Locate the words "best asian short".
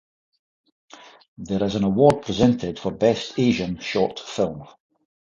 2.89-4.19